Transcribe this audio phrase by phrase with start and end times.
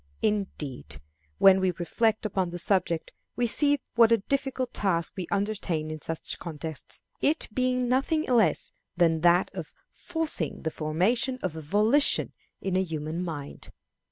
[0.23, 0.99] Indeed,
[1.37, 6.01] when we reflect upon the subject, we see what a difficult task we undertake in
[6.01, 12.33] such contests it being nothing less than that of forcing the formation of a volition
[12.61, 13.69] in a human mind.